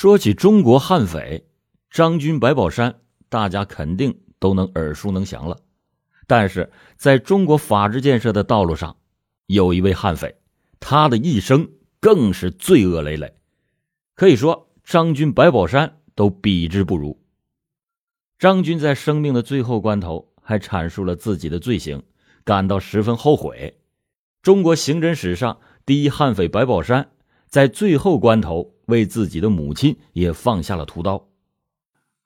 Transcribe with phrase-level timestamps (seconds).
[0.00, 1.48] 说起中国悍匪
[1.90, 5.58] 张军、白宝山，大家肯定都能耳熟能详了。
[6.28, 8.96] 但是，在中国法治建设的道路上，
[9.46, 10.36] 有一位悍匪，
[10.78, 13.34] 他的一生更是罪恶累累。
[14.14, 17.20] 可以说，张军、白宝山都比之不如。
[18.38, 22.04] 张军在生命的最后关头，还阐述了自己的罪行，
[22.44, 23.80] 感到十分后悔。
[24.42, 27.10] 中国刑侦史上第一悍匪白宝山，
[27.48, 28.76] 在最后关头。
[28.88, 31.28] 为自己的母亲也放下了屠刀，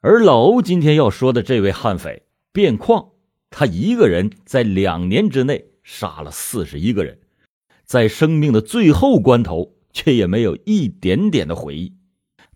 [0.01, 2.23] 而老欧今天要说的这位悍匪
[2.53, 3.11] 卞矿，
[3.51, 7.19] 他一个人在两年之内杀了四十一个人，
[7.85, 11.97] 在生命的最后关头，却也没有一点点的悔意。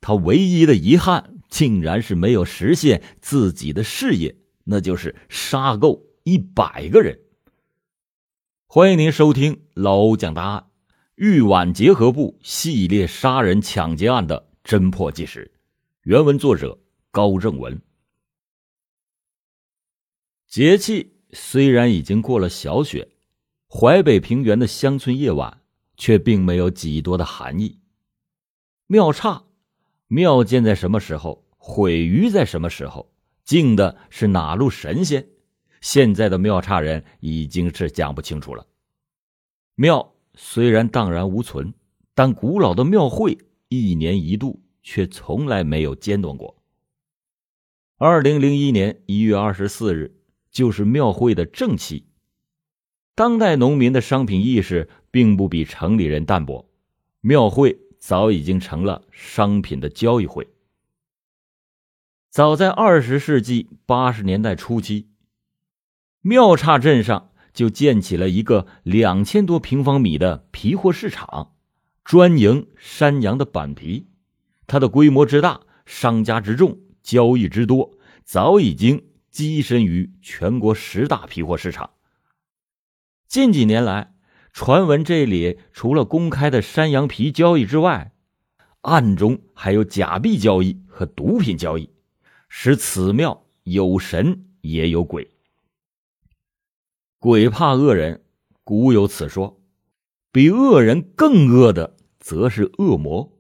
[0.01, 7.19] 他唯一的遗憾，竟然是没有实现自己的事业，那就是杀够一百个人。
[8.69, 10.67] 欢迎您收听老欧讲答案。
[11.17, 15.51] 豫皖结合部系列杀人抢劫案的侦破纪实，
[16.03, 16.79] 原文作者
[17.11, 17.81] 高正文。
[20.47, 23.09] 节气虽然已经过了小雪，
[23.67, 25.63] 淮北平原的乡村夜晚
[25.97, 27.79] 却并没有几多的寒意。
[28.87, 29.43] 庙刹，
[30.09, 33.11] 庙建在什么时候，毁于在什么时候，
[33.43, 35.27] 敬的是哪路神仙？
[35.81, 38.67] 现在的庙刹人已经是讲不清楚了。
[39.77, 40.13] 庙。
[40.39, 41.73] 虽然荡然无存，
[42.15, 46.63] 但古老的庙会一年一度却从来没有间断过。
[47.97, 50.15] 二零零一年一月二十四日，
[50.51, 52.07] 就是庙会的正期。
[53.15, 56.69] 当代农民的商品意识并不比城里人淡薄，
[57.23, 60.47] 庙会早已经成了商品的交易会。
[62.31, 65.09] 早在二十世纪八十年代初期，
[66.21, 67.33] 庙岔镇上。
[67.57, 71.55] 就建起了一个两千多平方米的皮货市场，
[72.05, 74.09] 专营山羊的板皮。
[74.67, 81.93] 它的规模之大，商家之众，交易之多，早已经跻身于全国十大皮货市场。
[83.27, 84.13] 近几年来，
[84.53, 88.13] 传闻这里除了公开的山羊皮交易之外，
[88.83, 91.89] 暗中还有假币交易和毒品交易，
[92.51, 95.36] 使此庙有神也有鬼。
[97.19, 98.23] 鬼怕恶人，
[98.63, 99.61] 古有此说。
[100.31, 103.33] 比恶人更恶的，则是恶魔。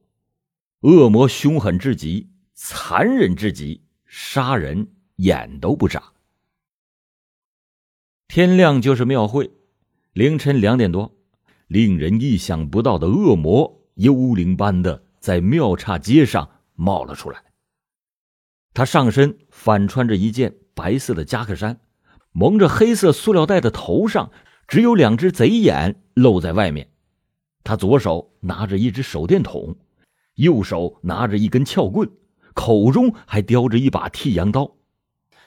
[0.81, 6.13] 恶魔凶狠至极，残忍至极，杀人眼都不眨。
[8.29, 9.51] 天亮就是庙会，
[10.15, 11.15] 凌晨两点多，
[11.67, 17.45] 令人意想不到的恶魔幽灵般的在庙岔街上冒了出来。
[18.73, 21.79] 他上身反穿着一件白色的夹克衫。
[22.39, 24.31] 蒙着黑色塑料袋的头上，
[24.69, 26.91] 只有两只贼眼露在外面。
[27.65, 29.75] 他左手拿着一只手电筒，
[30.35, 32.11] 右手拿着一根撬棍，
[32.53, 34.77] 口中还叼着一把剃羊刀。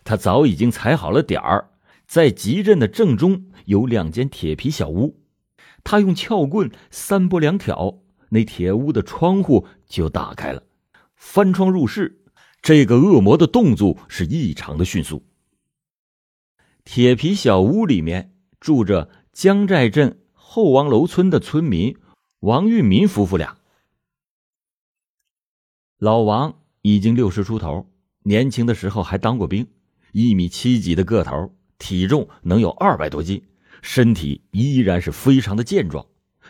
[0.03, 1.69] 他早已经踩好了点儿，
[2.07, 5.21] 在集镇的正中有两间铁皮小屋。
[5.83, 7.99] 他用撬棍三拨两挑，
[8.29, 10.63] 那铁屋的窗户就打开了，
[11.15, 12.23] 翻窗入室。
[12.63, 15.23] 这个恶魔的动作是异常的迅速。
[16.91, 21.95] 铁皮小屋里面住着江寨镇后王楼村的村民
[22.39, 23.59] 王玉民夫妇俩。
[25.99, 27.85] 老王已经六十出头，
[28.23, 29.67] 年轻的时候还当过兵，
[30.13, 33.43] 一米七几的个头，体重能有二百多斤，
[33.83, 36.07] 身体依然是非常的健壮，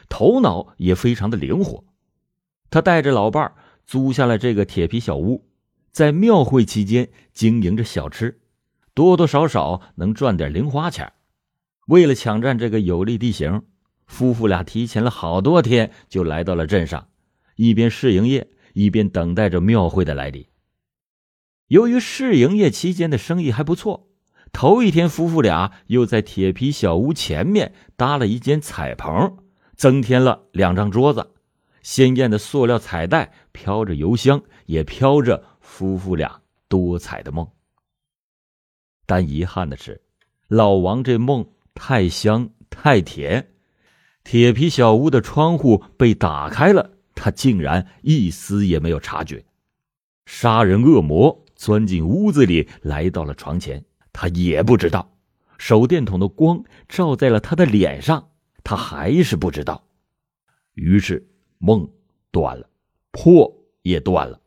[0.07, 1.83] 头脑也非常的灵活。
[2.69, 3.55] 他带着老伴儿
[3.85, 5.49] 租下了这个铁皮小屋，
[5.91, 8.39] 在庙会期间经营着小吃。
[8.93, 11.11] 多多少少能赚点零花钱。
[11.87, 13.63] 为了抢占这个有利地形，
[14.05, 17.07] 夫妇俩提前了好多天就来到了镇上，
[17.55, 20.45] 一边试营业，一边等待着庙会的来临。
[21.67, 24.07] 由于试营业期间的生意还不错，
[24.51, 29.37] 头一天夫妇俩又在铁皮小屋前面搭了一间彩棚，
[29.75, 31.31] 增添了两张桌子，
[31.81, 37.47] 鲜艳的塑料彩带飘着油香，也飘着夫妇俩多彩的梦。
[39.09, 40.03] 但遗憾的是，
[40.49, 43.49] 老王这梦太香太甜，
[44.23, 49.43] 铁皮小屋的窗户被打开了，他竟然一丝也没有察觉。
[50.27, 53.83] 杀人恶魔钻进屋子里，来到了床前，
[54.13, 55.11] 他也不知道。
[55.57, 58.29] 手电筒的光照在了他的脸上，
[58.63, 59.83] 他还是不知道。
[60.75, 61.27] 于是
[61.57, 61.89] 梦
[62.29, 62.69] 断了，
[63.09, 63.51] 破
[63.81, 64.39] 也断了。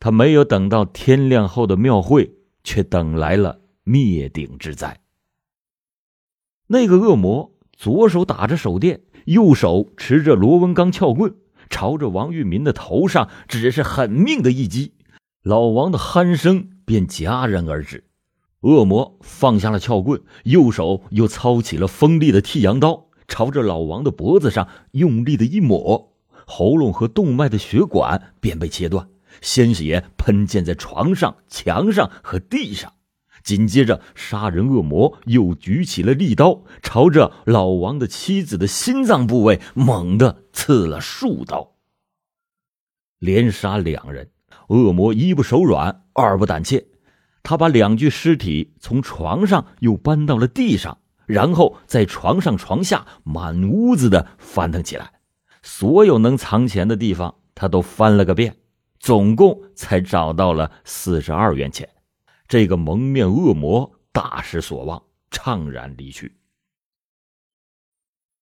[0.00, 2.37] 他没有等到天亮后的庙会。
[2.68, 5.00] 却等来了灭顶之灾。
[6.66, 11.34] 那个恶魔左手打着手电，右手持着螺纹钢撬棍，
[11.70, 14.92] 朝着王玉民的头上只是狠命的一击，
[15.42, 18.04] 老王的鼾声便戛然而止。
[18.60, 26.12] 恶魔放下了撬棍，右手又操起了锋利的剃羊刀，朝着老王的脖子上用力的一抹，
[26.44, 29.08] 喉咙和动脉的血管便被切断，
[29.40, 32.92] 鲜血喷溅在床上、墙上和地上。
[33.44, 41.76] 紧接着，杀人恶魔又举起了利刀，朝着老王的妻子的心脏部位猛地刺了数刀。
[43.18, 44.30] 连杀两人，
[44.68, 46.88] 恶魔一不手软，二不胆怯，
[47.42, 55.10] 他把两具尸体从床上又搬到了地上，然后在床上、床下满屋子的翻腾起来，
[55.62, 58.56] 所有能藏钱的地方他都翻了个遍，
[58.98, 61.88] 总共才找到了四十二元钱。
[62.46, 66.36] 这个蒙面恶魔大失所望，怅然离去。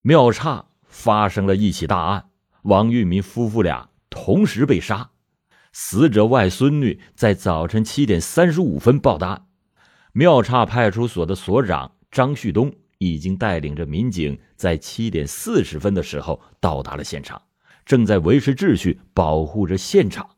[0.02, 2.30] 庙刹发生了一起大案，
[2.62, 5.10] 王玉民夫妇俩同时被杀。
[5.72, 9.46] 死者外孙女在早晨七点三十五分报的案，
[10.12, 17.42] 庙刹派出所的所长张旭东已经带领着民警在七点四十分的时候到达了现场，
[17.84, 20.30] 正在维持秩序，保护着现场，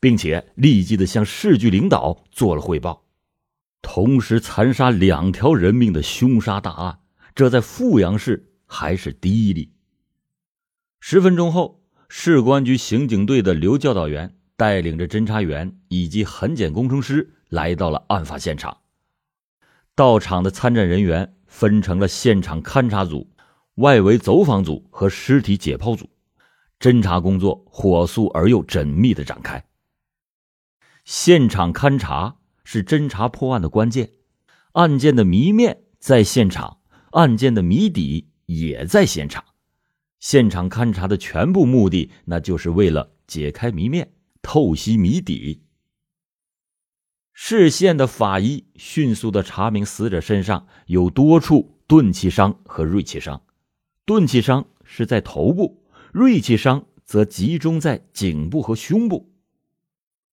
[0.00, 3.04] 并且立即的向市局领导做了汇报。
[3.82, 6.98] 同时残杀两条人命的凶杀大案，
[7.34, 9.72] 这在富阳市还是第一例。
[10.98, 18.78] 十分钟后，市公安局刑警队的刘教导员带领着侦查员以及痕检工程师来到了案发现场。
[19.94, 23.30] 到场的参战人员分成了现场勘查组、
[23.76, 26.10] 外围走访组和尸体解剖组，
[26.80, 29.64] 侦查工作火速而又缜密的展开。
[31.06, 32.36] 现场勘查。
[32.68, 34.10] 是侦查破案的关键，
[34.72, 36.78] 案件的谜面在现场，
[37.12, 39.44] 案件的谜底也在现场。
[40.18, 45.62] 现场勘查的全部目的，那就是为了解开谜面，透析谜底。
[47.32, 53.40] 市县的法医迅速的查明，死者身上有多处钝器伤和锐器伤，
[54.04, 59.35] 钝器伤是在头部，锐器伤则集中在颈部和胸部。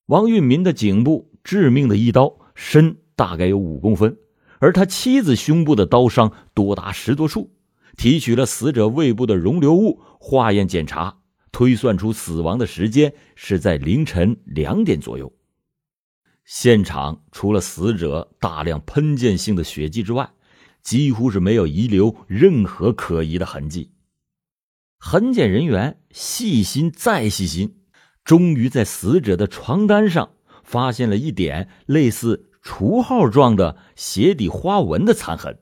[0.06, 1.34] 王运民的颈部。
[1.44, 4.18] 致命的一刀，深大概有五公分，
[4.60, 7.52] 而他妻子胸部的刀伤多达十多处。
[7.98, 11.18] 提取了死者胃部的溶留物，化验检查，
[11.52, 15.30] 推算出死亡的时间是在凌晨两点左右。
[16.46, 20.32] 现场除了死者大量喷溅性的血迹之外，
[20.82, 23.92] 几乎是没有遗留任何可疑的痕迹。
[24.98, 27.83] 痕检人员细心再细心，
[28.24, 30.32] 终于在死者的床单上。
[30.64, 35.60] 发现了一点类似除号状的鞋底花纹的残痕，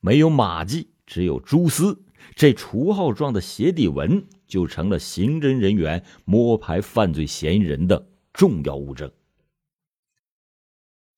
[0.00, 2.04] 没有马迹，只有蛛丝。
[2.36, 9.10] 这除号状的鞋底纹就成了刑侦人员摸排犯罪嫌疑人的重要物证。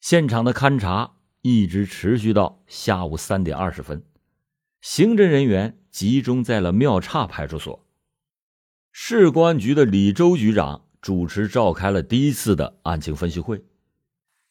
[0.00, 4.04] 现场的勘查一直持续到下午三点二十分，
[4.80, 7.85] 刑侦人员集中在了庙岔派出所，
[8.98, 10.86] 市公安局的李周局长。
[11.02, 13.62] 主持召开了第一次的案情分析会，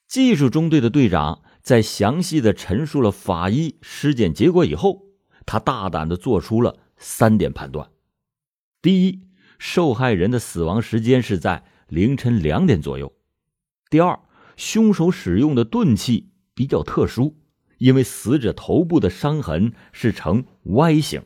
[0.08, 5.08] 技术中队的队长在详细的陈述了法医尸检结果以后，
[5.48, 7.90] 他大胆的做出了三点判断：
[8.84, 9.24] 第一，
[9.58, 13.08] 受害人的死亡时间是在凌晨两点左右；
[13.90, 14.20] 第二，
[14.56, 17.36] 凶手使用的钝器比较特殊，
[17.80, 21.24] 因为死者头部的伤痕是呈 Y 型。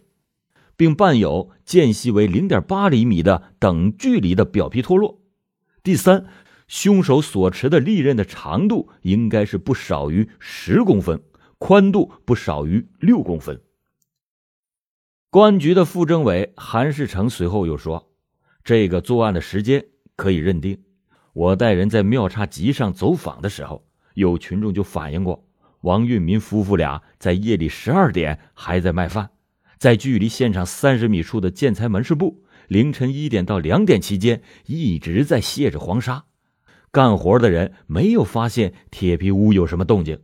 [0.80, 5.20] 并伴有间隙为零点八厘米的等距离的表皮脱落。
[5.84, 6.28] 第三，
[6.70, 11.22] 凶手所持的利刃的长度应该是不少于十公分，
[11.58, 13.62] 宽度不少于六公分。
[15.30, 18.14] 公安局的副政委韩世成随后又说
[18.64, 20.82] ：“这个作案的时间可以认定。
[21.34, 25.46] 我带人在庙岔集上走访的时候，有群众就反映过，
[25.82, 29.32] 王运民夫妇俩在夜里十二点还在卖饭。”
[29.80, 36.26] 在距离现场三十米处的建材门市部，凌晨一点到两点期间一直在卸着黄沙，
[36.92, 40.20] 干活的人没有发现铁皮屋有什么动静，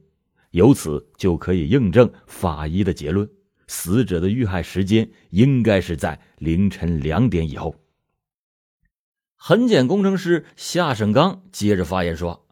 [0.52, 3.30] 由此就可以印证法医的结论：
[3.68, 7.74] 死者的遇害时间应该是在凌晨两点以后。
[9.38, 12.46] 痕检工程师夏胜刚接着发言说：“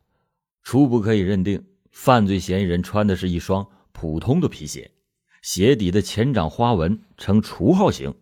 [0.63, 4.89] 初步可以认定，犯罪嫌疑人穿的是一双普通的皮鞋。”
[5.43, 8.15] 鞋底的前掌花纹呈除号形，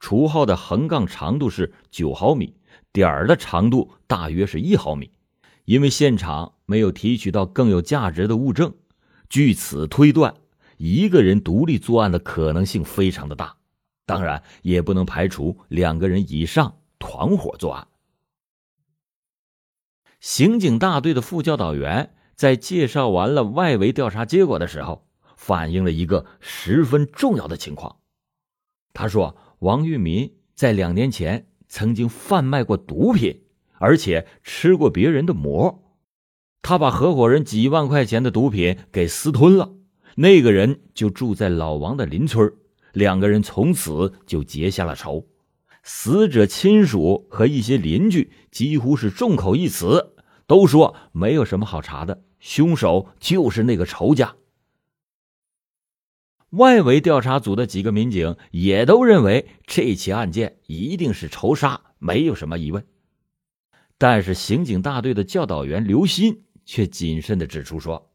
[0.00, 2.56] 除号的横杠长度是九毫米，
[2.94, 5.10] 点儿的长度大约是一毫米。
[5.66, 8.72] 因为现场没有提取到更有价值的物证，
[9.28, 10.34] 据此推断，
[10.78, 13.54] 一个人独立作案的可能性非常的大。
[14.06, 17.86] 当然，也不能排除两个人以上团伙作案。
[20.20, 25.06] 刑警大队的副教导员在介绍完了外围调查结果的时候，
[25.44, 27.96] 反映了一个十分重要的情况。
[28.92, 33.42] 他说：“王玉民在两年前曾经贩卖过毒品，
[33.78, 35.98] 而且吃过别人的馍。
[36.62, 39.72] 他把合伙人几万块钱的毒品给私吞了。
[40.14, 42.52] 那个人就住在老王的邻村，
[42.92, 45.26] 两个人从此就结下了仇。
[45.82, 50.14] 死者亲属和一些邻居几乎是众口一词，
[50.46, 54.36] 都说没有什么好查的，凶手就是那个仇家。”
[56.52, 62.84] 外围调查组的几个民警也都认为这起案件一定是仇杀，没有什么疑问。
[63.96, 68.10] 但是刑警大队的教导员刘鑫却谨慎的指出说：“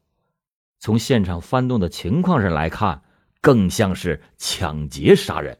[0.78, 3.02] 从现场翻动的情况上来看，
[3.40, 5.58] 更像是抢劫杀人。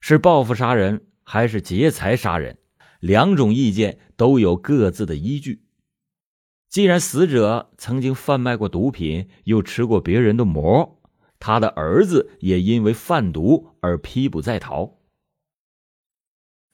[0.00, 2.56] 是报复杀人还是劫财杀人？
[3.00, 5.62] 两种意见都有各自的依据。
[6.70, 11.00] 既然死者曾经贩卖过毒品，又吃过别人的馍。”
[11.44, 15.00] 他的儿子也因为贩毒而批捕在逃。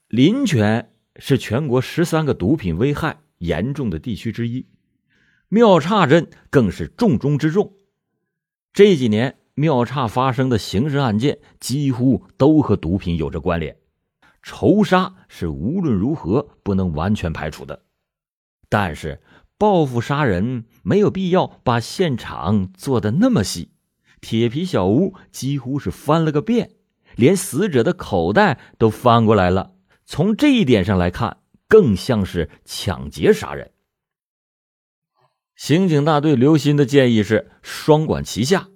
[0.07, 4.67] 临泉是全国十三个毒品危害严重的地区之一，
[5.47, 7.73] 庙岔镇更是重中之重。
[8.71, 13.75] 这几年庙岔发生的刑事案件几乎都和毒品有着关联，
[14.43, 17.85] 仇杀是无论如何不能完全排除的。
[18.69, 19.19] 但是
[19.57, 23.71] 报复杀人没有必要把现场做的那么细。
[24.21, 26.71] 铁皮小屋几乎是翻了个遍，
[27.15, 29.75] 连死者的口袋都翻过来了。
[30.05, 33.71] 从这一点上来看，更像是抢劫杀人。
[35.55, 38.69] 刑警大队刘鑫的建议是双管齐下，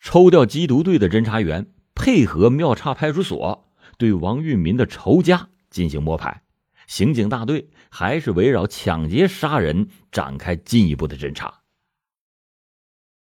[0.00, 6.42] 抽调缉毒队的侦查员配合庙岔派出所，对王玉民的仇家进行摸排。
[6.86, 11.62] 刑警大队还是围绕抢劫杀人展开进一步的侦查。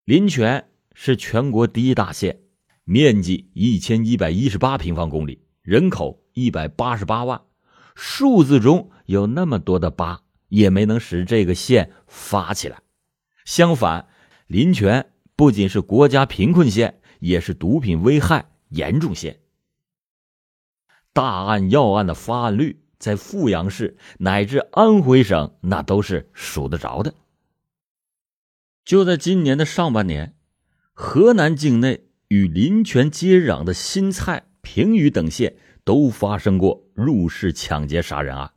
[0.05, 0.68] 林泉。
[1.01, 2.41] 是全国第一大县，
[2.83, 7.41] 面积一千一百一十八平方公里，人口一百八十八万，
[7.95, 12.81] 数字中有那么多的八，也没能使这个县发起来。
[13.45, 14.09] 相反，
[14.45, 19.39] 临泉不仅是国家贫困县，也是毒品危害严重县。
[21.13, 27.13] 大案要案的发案率，在阜阳市乃至安徽省那都是数得着的。
[28.83, 30.35] 就在今年的上半年。
[31.01, 38.51] 河南境内与临泉接壤的新蔡、平舆等县都发生过入室抢劫杀人案。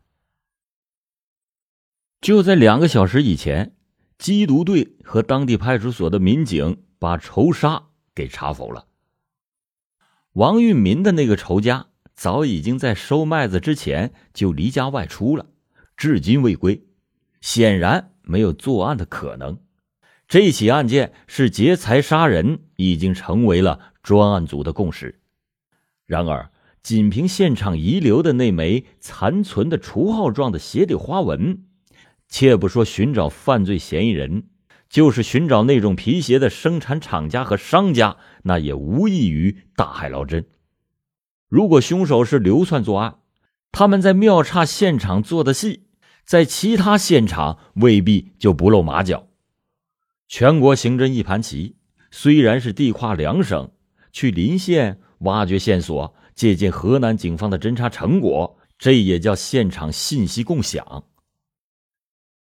[2.21, 3.77] 就在两个小时以前，
[4.19, 8.89] 缉毒队和当地派出所的民警把仇杀给查否了。
[10.33, 15.47] 王玉民的那个仇家早已经在收麦子之前就离家外出了，
[15.97, 16.85] 至今未归，
[17.41, 19.62] 显然没有作案的可能。
[20.33, 25.21] 这起案件是劫财杀人，已经成为了专案组的共识。
[26.07, 26.51] 然而，
[26.83, 31.65] 仅凭现场遗留的那枚残存的除号状的鞋底花纹，
[32.31, 34.45] 且不说寻找犯罪嫌疑人，
[34.89, 40.47] 就是寻找那种皮鞋的生产厂家和商家，那也无异于大海捞针。
[41.47, 43.17] 如果凶手是流窜作案，
[43.71, 45.89] 他们在庙岔现场做的戏，
[46.25, 49.29] 在其他现场未必就不露马脚。
[50.33, 51.77] 全国刑侦一盘棋，
[52.11, 53.71] 虽然是地跨两省，
[54.13, 61.05] 去临县挖掘线索，借鉴河南警方的侦查成果，这也叫现场信息共享。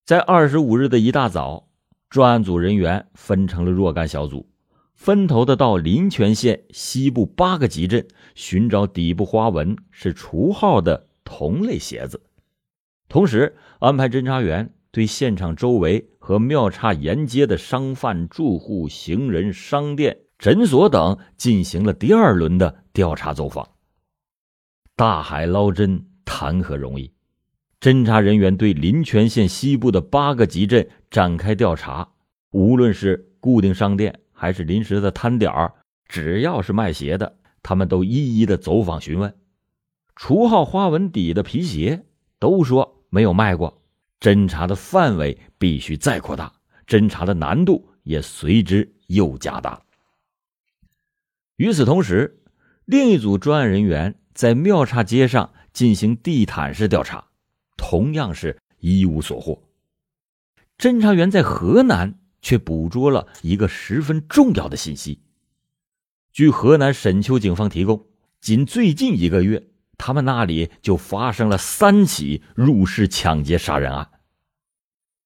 [0.07, 1.71] 在二十五日的一大早，
[2.09, 4.49] 专案组人员分成了若干小组，
[4.95, 12.23] 分头的到临泉县西部八个集镇寻找底部花纹是除号的同类鞋子，
[13.09, 14.73] 同时安排侦查员。
[14.95, 23.69] 对现场周围和庙岔沿街的商贩、住户、行人、商店、诊所等进行了第二轮的调查走访。
[24.95, 27.13] 大海捞针，谈何容易？
[27.81, 32.09] 侦查人员对临泉县西部的八个集镇展开调查，
[32.53, 35.75] 无论是固定商店还是临时的摊点儿，
[36.07, 39.35] 只要是卖鞋的，他们都一一的走访询问。
[40.15, 42.05] 除号花纹底的皮鞋，
[42.39, 43.82] 都说没有卖过。
[44.23, 46.53] 侦查的范围必须再扩大，
[46.87, 49.83] 侦查的难度也随之又加大。
[51.57, 52.41] 与此同时，
[52.85, 57.25] 另一组专案人员在庙岔街上进行地毯式调查，
[57.77, 59.61] 同样是一无所获。
[60.79, 65.21] 侦查员在河南却捕捉了一个十分重要的信息。
[66.33, 68.07] 据河南沈丘警方提供，
[68.41, 69.71] 仅最近一个月。
[69.99, 74.11] 他们那里就发生了三起入室抢劫杀人案。